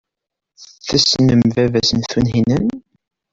Tessnem 0.87 1.41
baba-s 1.53 1.89
n 1.93 1.99
Tunhinan. 2.09 2.67